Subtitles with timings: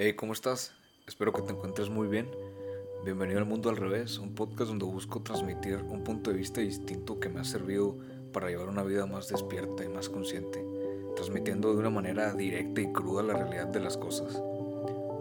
[0.00, 0.70] Hey, ¿cómo estás?
[1.08, 2.30] Espero que te encuentres muy bien.
[3.04, 7.18] Bienvenido al Mundo al Revés, un podcast donde busco transmitir un punto de vista distinto
[7.18, 7.96] que me ha servido
[8.32, 10.64] para llevar una vida más despierta y más consciente,
[11.16, 14.40] transmitiendo de una manera directa y cruda la realidad de las cosas.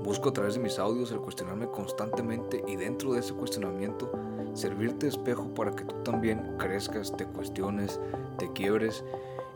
[0.03, 4.11] Busco a través de mis audios el cuestionarme constantemente y dentro de ese cuestionamiento
[4.53, 7.99] servirte de espejo para que tú también crezcas, te cuestiones,
[8.37, 9.03] te quiebres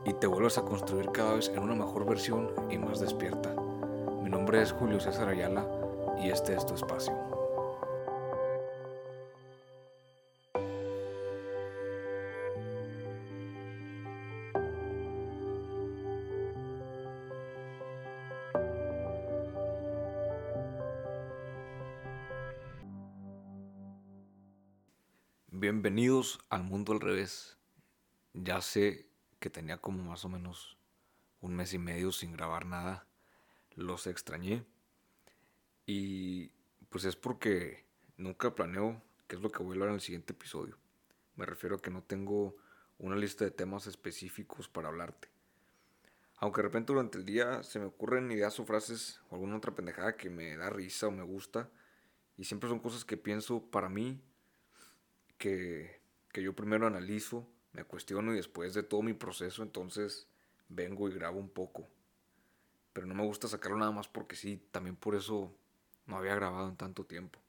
[0.04, 3.61] y te vuelvas a construir cada vez en una mejor versión y más despierta.
[4.54, 5.66] Es Julio César Ayala
[6.22, 7.14] y este es tu espacio.
[25.48, 27.58] Bienvenidos al mundo al revés.
[28.34, 29.08] Ya sé
[29.40, 30.78] que tenía como más o menos
[31.40, 33.08] un mes y medio sin grabar nada.
[33.76, 34.66] Los extrañé.
[35.86, 36.52] Y
[36.90, 37.86] pues es porque
[38.18, 40.78] nunca planeo qué es lo que voy a hablar en el siguiente episodio.
[41.36, 42.56] Me refiero a que no tengo
[43.00, 45.30] una lista de temas específicos para hablarte.
[46.38, 49.74] Aunque de repente durante el día se me ocurren ideas o frases o alguna otra
[49.74, 51.70] pendejada que me da risa o me gusta.
[52.38, 54.22] Y siempre son cosas que pienso para mí,
[55.38, 60.28] que, que yo primero analizo me cuestiono y después de todo mi proceso entonces
[60.68, 61.88] vengo y grabo un poco.
[62.94, 65.56] Pero no me gusta sacarlo nada más porque sí, también por eso
[66.06, 67.40] no había grabado en tanto tiempo.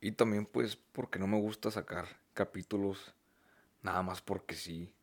[0.00, 3.14] Y también pues porque no me gusta sacar capítulos
[3.82, 4.94] nada más porque sí.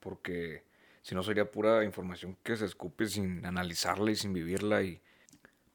[0.00, 0.64] Porque
[1.02, 5.02] si no sería pura información que se escupe sin analizarla y sin vivirla y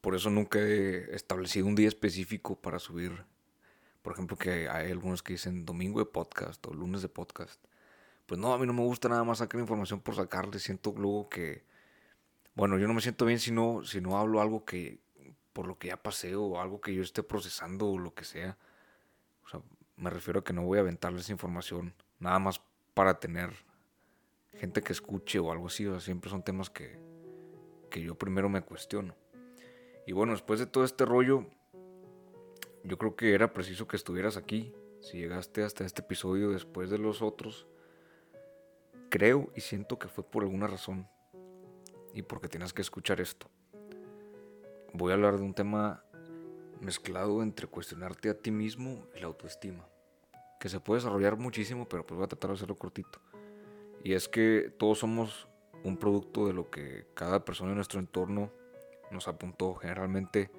[0.01, 3.25] por eso nunca he establecido un día específico para subir
[4.07, 7.61] por ejemplo, que hay algunos que dicen domingo de podcast o lunes de podcast.
[8.25, 10.59] Pues no, a mí no me gusta nada más sacar información por sacarle.
[10.59, 11.65] Siento luego que,
[12.57, 14.99] bueno, yo no me siento bien si no, si no hablo algo que,
[15.53, 18.57] por lo que ya pasé o algo que yo esté procesando o lo que sea.
[19.45, 19.61] O sea,
[19.95, 22.59] me refiero a que no voy a aventarles información nada más
[22.95, 23.51] para tener
[24.53, 25.85] gente que escuche o algo así.
[25.85, 26.99] O sea, siempre son temas que,
[27.91, 29.13] que yo primero me cuestiono.
[30.07, 31.45] Y bueno, después de todo este rollo,
[32.83, 34.73] yo creo que era preciso que estuvieras aquí.
[34.99, 37.67] Si llegaste hasta este episodio después de los otros,
[39.11, 41.07] creo y siento que fue por alguna razón
[42.17, 43.47] y porque tienes que escuchar esto.
[44.91, 46.03] Voy a hablar de un tema
[46.81, 49.87] mezclado entre cuestionarte a ti mismo y la autoestima,
[50.59, 53.21] que se puede desarrollar muchísimo, pero pues voy a tratar de hacerlo cortito.
[54.03, 55.47] Y es que todos somos
[55.83, 58.51] un producto de lo que cada persona en nuestro entorno
[59.11, 59.75] nos apuntó.
[59.75, 60.49] Generalmente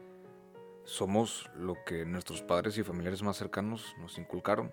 [0.84, 4.70] somos lo que nuestros padres y familiares más cercanos nos inculcaron.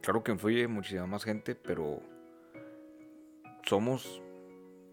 [0.00, 2.00] Claro que influye muchísima más gente, pero
[3.66, 4.22] somos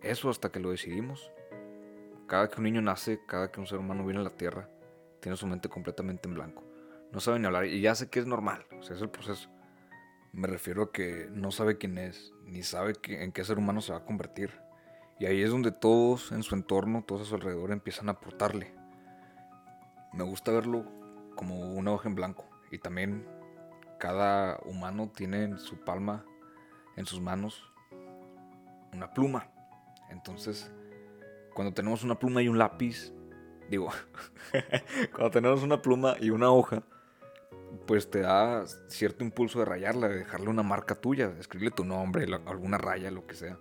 [0.09, 1.31] eso hasta que lo decidimos.
[2.27, 4.69] Cada que un niño nace, cada que un ser humano viene a la Tierra,
[5.21, 6.63] tiene su mente completamente en blanco.
[7.11, 9.49] No sabe ni hablar y ya sé que es normal, o sea, es el proceso.
[10.33, 13.93] Me refiero a que no sabe quién es, ni sabe en qué ser humano se
[13.93, 14.51] va a convertir.
[15.19, 18.73] Y ahí es donde todos en su entorno, todos a su alrededor empiezan a aportarle
[20.15, 20.85] me gusta verlo
[21.35, 22.45] como una hoja en blanco.
[22.71, 23.27] Y también
[23.99, 26.25] cada humano tiene en su palma,
[26.95, 27.61] en sus manos,
[28.93, 29.51] una pluma.
[30.09, 30.71] Entonces,
[31.53, 33.13] cuando tenemos una pluma y un lápiz,
[33.69, 33.89] digo,
[35.11, 36.83] cuando tenemos una pluma y una hoja,
[37.85, 42.25] pues te da cierto impulso de rayarla, de dejarle una marca tuya, escribirle tu nombre,
[42.45, 43.57] alguna raya, lo que sea.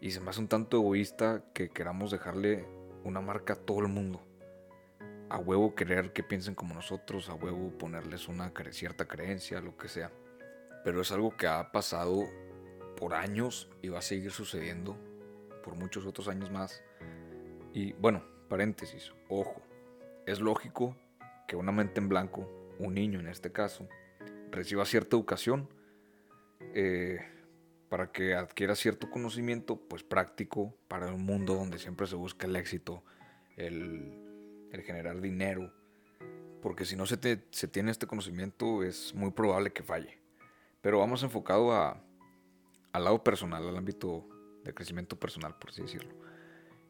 [0.00, 2.66] Y se me hace un tanto egoísta que queramos dejarle
[3.04, 4.20] una marca a todo el mundo
[5.34, 9.88] a huevo querer que piensen como nosotros, a huevo ponerles una cierta creencia, lo que
[9.88, 10.12] sea.
[10.84, 12.24] Pero es algo que ha pasado
[12.96, 14.96] por años y va a seguir sucediendo
[15.64, 16.82] por muchos otros años más.
[17.72, 19.62] Y bueno, paréntesis, ojo,
[20.26, 20.96] es lógico
[21.48, 22.48] que una mente en blanco,
[22.78, 23.88] un niño en este caso,
[24.50, 25.68] reciba cierta educación
[26.74, 27.20] eh,
[27.88, 32.56] para que adquiera cierto conocimiento, pues práctico para un mundo donde siempre se busca el
[32.56, 33.02] éxito,
[33.56, 34.24] el
[34.74, 35.72] el generar dinero,
[36.60, 40.20] porque si no se, se tiene este conocimiento es muy probable que falle.
[40.80, 42.02] Pero vamos enfocado a,
[42.92, 44.26] al lado personal, al ámbito
[44.64, 46.14] de crecimiento personal, por así decirlo.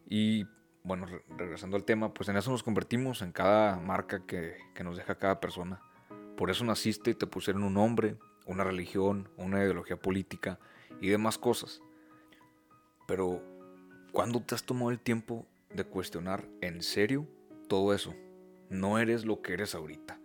[0.06, 0.46] Y
[0.82, 1.06] bueno,
[1.36, 5.16] regresando al tema, pues en eso nos convertimos en cada marca que, que nos deja
[5.16, 5.80] cada persona.
[6.36, 8.16] Por eso naciste y te pusieron un nombre,
[8.46, 10.58] una religión, una ideología política
[11.00, 11.82] y demás cosas.
[13.06, 13.42] Pero,
[14.12, 17.26] ¿cuándo te has tomado el tiempo de cuestionar en serio
[17.68, 18.14] todo eso.
[18.70, 20.18] No eres lo que eres ahorita.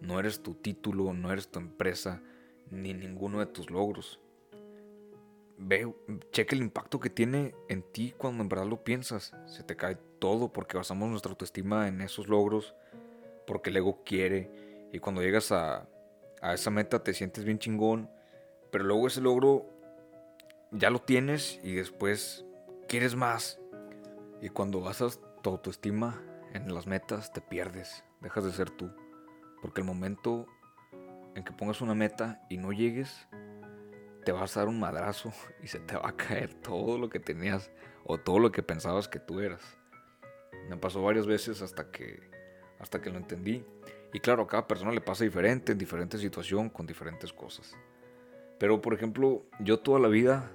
[0.00, 2.22] No eres tu título, no eres tu empresa,
[2.70, 4.20] ni ninguno de tus logros.
[5.58, 5.92] Ve,
[6.32, 9.32] cheque el impacto que tiene en ti cuando en verdad lo piensas.
[9.46, 12.74] Se te cae todo porque basamos nuestra autoestima en esos logros,
[13.46, 14.50] porque el ego quiere.
[14.92, 15.88] Y cuando llegas a,
[16.40, 18.10] a esa meta te sientes bien chingón,
[18.70, 19.66] pero luego ese logro
[20.70, 22.44] ya lo tienes y después
[22.88, 23.58] quieres más.
[24.40, 26.22] Y cuando basas tu autoestima
[26.52, 28.90] en las metas, te pierdes, dejas de ser tú.
[29.62, 30.46] Porque el momento
[31.34, 33.28] en que pongas una meta y no llegues,
[34.26, 35.32] te vas a dar un madrazo
[35.62, 37.70] y se te va a caer todo lo que tenías
[38.04, 39.62] o todo lo que pensabas que tú eras.
[40.68, 42.28] Me pasó varias veces hasta que,
[42.80, 43.64] hasta que lo entendí.
[44.12, 47.76] Y claro, a cada persona le pasa diferente, en diferente situación, con diferentes cosas.
[48.58, 50.50] Pero por ejemplo, yo toda la vida,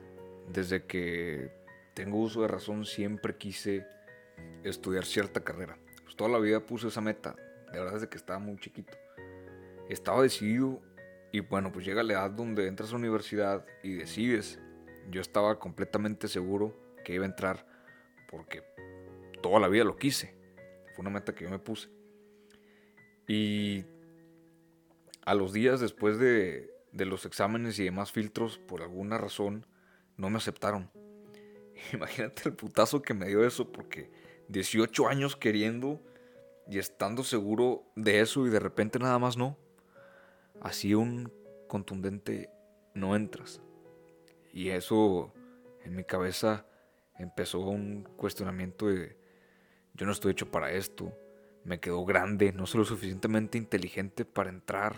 [0.49, 1.49] desde que
[1.93, 3.85] tengo uso de razón, siempre quise
[4.63, 5.77] estudiar cierta carrera.
[6.03, 7.37] Pues toda la vida puse esa meta,
[7.71, 8.97] de verdad desde que estaba muy chiquito.
[9.87, 10.81] Estaba decidido
[11.31, 14.59] y bueno, pues llega la edad donde entras a la universidad y decides.
[15.09, 17.65] Yo estaba completamente seguro que iba a entrar
[18.29, 18.63] porque
[19.41, 20.35] toda la vida lo quise.
[20.93, 21.89] Fue una meta que yo me puse.
[23.27, 23.85] Y
[25.23, 29.65] a los días después de, de los exámenes y demás filtros, por alguna razón,
[30.17, 30.91] no me aceptaron.
[31.93, 34.11] Imagínate el putazo que me dio eso, porque
[34.49, 36.01] 18 años queriendo
[36.69, 39.57] y estando seguro de eso y de repente nada más no
[40.61, 41.31] así un
[41.67, 42.49] contundente
[42.93, 43.61] no entras.
[44.53, 45.33] Y eso
[45.83, 46.65] en mi cabeza
[47.17, 49.17] empezó un cuestionamiento de
[49.93, 51.13] yo no estoy hecho para esto,
[51.63, 54.95] me quedó grande, no soy lo suficientemente inteligente para entrar.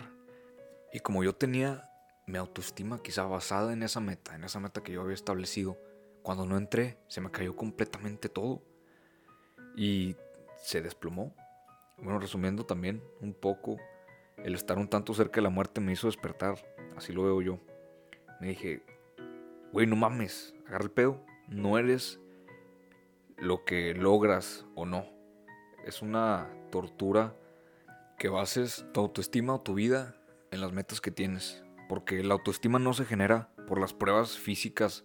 [0.92, 1.90] Y como yo tenía
[2.26, 5.76] mi autoestima quizá basada en esa meta, en esa meta que yo había establecido,
[6.22, 8.62] cuando no entré se me cayó completamente todo.
[9.76, 10.16] Y
[10.62, 11.34] se desplomó.
[11.98, 13.76] Bueno, resumiendo también un poco,
[14.38, 16.56] el estar un tanto cerca de la muerte me hizo despertar,
[16.96, 17.60] así lo veo yo.
[18.40, 18.82] Me dije,
[19.72, 22.20] güey, no mames, agarra el pedo, no eres
[23.36, 25.06] lo que logras o no.
[25.84, 27.34] Es una tortura
[28.18, 30.16] que bases tu autoestima o tu vida
[30.50, 31.62] en las metas que tienes.
[31.88, 35.04] Porque la autoestima no se genera por las pruebas físicas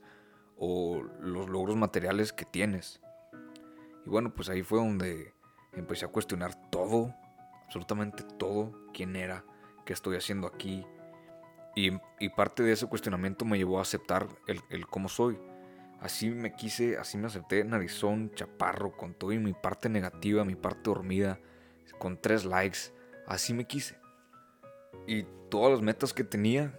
[0.58, 3.02] o los logros materiales que tienes.
[4.06, 5.34] Y bueno, pues ahí fue donde
[5.74, 7.14] empecé a cuestionar todo
[7.70, 9.46] absolutamente todo, quién era,
[9.86, 10.84] qué estoy haciendo aquí.
[11.76, 11.92] Y,
[12.36, 15.40] parte de ese cuestionamiento me llevó a aceptar el, el, cómo soy.
[16.02, 20.56] Así me quise, así me acepté narizón, chaparro, con todo y mi parte negativa, mi
[20.56, 21.40] parte dormida,
[22.00, 22.92] con tres likes.
[23.28, 24.00] Así me quise.
[25.06, 26.74] Y todas las metas que tenía,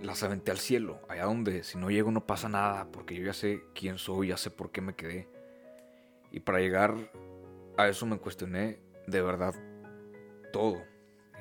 [0.00, 3.32] las aventé al cielo, allá donde si no llego no pasa nada, porque yo ya
[3.32, 5.28] sé quién soy, ya sé por qué me quedé.
[6.30, 6.94] Y para llegar
[7.76, 8.78] a eso me cuestioné
[9.08, 9.54] de verdad
[10.52, 10.82] todo,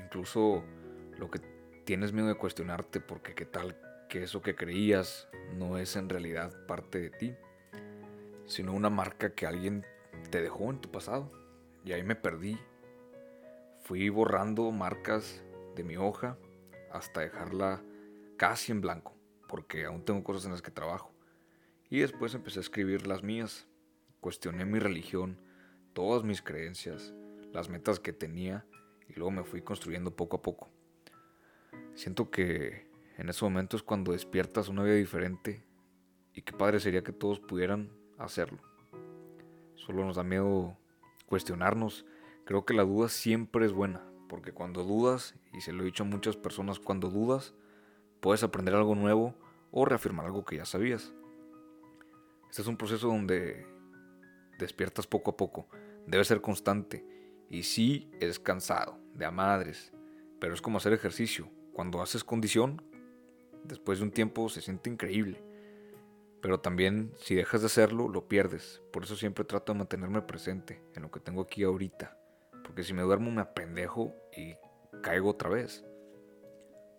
[0.03, 0.63] incluso
[1.17, 1.39] lo que
[1.85, 3.77] tienes miedo de cuestionarte porque qué tal
[4.09, 7.35] que eso que creías no es en realidad parte de ti,
[8.45, 9.85] sino una marca que alguien
[10.31, 11.31] te dejó en tu pasado.
[11.85, 12.57] Y ahí me perdí.
[13.79, 15.43] Fui borrando marcas
[15.75, 16.37] de mi hoja
[16.91, 17.81] hasta dejarla
[18.37, 19.15] casi en blanco,
[19.47, 21.13] porque aún tengo cosas en las que trabajo.
[21.89, 23.67] Y después empecé a escribir las mías.
[24.19, 25.39] Cuestioné mi religión,
[25.93, 27.13] todas mis creencias,
[27.53, 28.65] las metas que tenía
[29.09, 30.69] y luego me fui construyendo poco a poco.
[31.95, 35.63] Siento que en ese momento es cuando despiertas una vida diferente
[36.33, 38.59] y qué padre sería que todos pudieran hacerlo.
[39.75, 40.77] Solo nos da miedo
[41.25, 42.05] cuestionarnos.
[42.45, 46.03] Creo que la duda siempre es buena, porque cuando dudas, y se lo he dicho
[46.03, 47.53] a muchas personas, cuando dudas,
[48.19, 49.35] puedes aprender algo nuevo
[49.71, 51.13] o reafirmar algo que ya sabías.
[52.49, 53.65] Este es un proceso donde
[54.57, 55.67] despiertas poco a poco.
[56.07, 57.05] Debe ser constante
[57.49, 59.91] y sí, es cansado, de a madres,
[60.39, 61.49] pero es como hacer ejercicio.
[61.73, 62.81] Cuando haces condición,
[63.63, 65.43] después de un tiempo se siente increíble.
[66.41, 68.81] Pero también si dejas de hacerlo, lo pierdes.
[68.93, 72.17] Por eso siempre trato de mantenerme presente en lo que tengo aquí ahorita.
[72.63, 74.55] Porque si me duermo me apendejo y
[75.01, 75.83] caigo otra vez.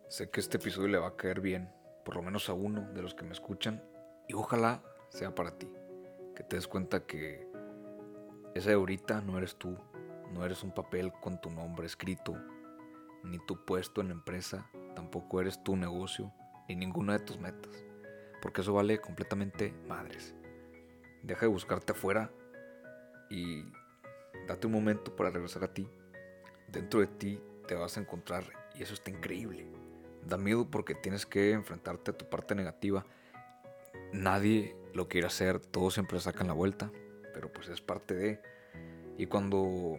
[0.09, 1.71] Sé que este episodio le va a caer bien,
[2.05, 3.83] por lo menos a uno de los que me escuchan.
[4.29, 5.73] Y ojalá sea para ti.
[6.35, 7.47] Que te des cuenta que
[8.55, 9.79] esa de ahorita no eres tú.
[10.33, 12.37] No eres un papel con tu nombre escrito,
[13.25, 16.33] ni tu puesto en la empresa, tampoco eres tu negocio,
[16.69, 17.85] ni ninguna de tus metas,
[18.41, 20.35] porque eso vale completamente madres.
[21.23, 22.31] Deja de buscarte afuera
[23.29, 23.65] y
[24.47, 25.89] date un momento para regresar a ti.
[26.69, 28.45] Dentro de ti te vas a encontrar
[28.75, 29.67] y eso está increíble.
[30.27, 33.05] Da miedo porque tienes que enfrentarte a tu parte negativa.
[34.13, 36.91] Nadie lo quiere hacer, todos siempre sacan la vuelta,
[37.35, 38.41] pero pues es parte de...
[39.19, 39.99] Y cuando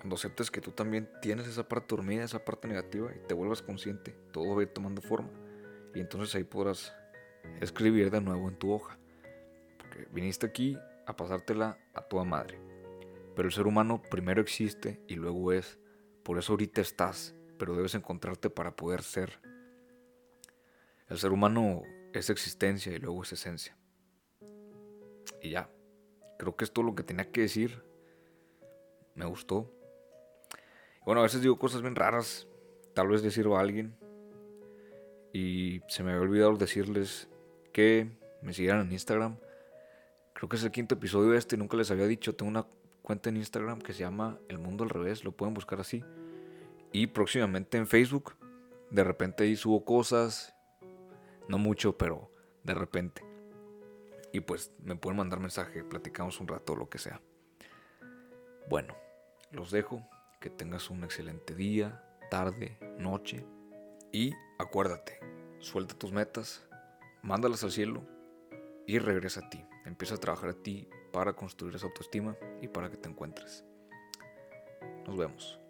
[0.00, 3.60] cuando aceptes que tú también tienes esa parte dormida, esa parte negativa y te vuelvas
[3.60, 5.28] consciente, todo va a ir tomando forma.
[5.94, 6.94] Y entonces ahí podrás
[7.60, 8.98] escribir de nuevo en tu hoja.
[9.76, 12.58] Porque viniste aquí a pasártela a toda madre.
[13.36, 15.78] Pero el ser humano primero existe y luego es.
[16.22, 19.38] Por eso ahorita estás, pero debes encontrarte para poder ser.
[21.10, 21.82] El ser humano
[22.14, 23.76] es existencia y luego es esencia.
[25.42, 25.70] Y ya.
[26.38, 27.84] Creo que es todo lo que tenía que decir.
[29.14, 29.70] Me gustó.
[31.04, 32.46] Bueno, a veces digo cosas bien raras.
[32.94, 33.96] Tal vez le sirva a alguien.
[35.32, 37.28] Y se me había olvidado decirles
[37.72, 38.10] que
[38.42, 39.36] me siguieran en Instagram.
[40.34, 42.34] Creo que es el quinto episodio este, nunca les había dicho.
[42.34, 42.66] Tengo una
[43.02, 46.04] cuenta en Instagram que se llama El Mundo al Revés, lo pueden buscar así.
[46.92, 48.36] Y próximamente en Facebook.
[48.90, 50.54] De repente ahí subo cosas.
[51.48, 52.30] No mucho, pero
[52.64, 53.22] de repente.
[54.32, 57.20] Y pues me pueden mandar mensaje, platicamos un rato, lo que sea.
[58.68, 58.94] Bueno,
[59.50, 60.08] los dejo.
[60.40, 63.44] Que tengas un excelente día, tarde, noche.
[64.10, 65.20] Y acuérdate,
[65.58, 66.66] suelta tus metas,
[67.20, 68.02] mándalas al cielo
[68.86, 69.62] y regresa a ti.
[69.84, 73.66] Empieza a trabajar a ti para construir esa autoestima y para que te encuentres.
[75.06, 75.60] Nos vemos.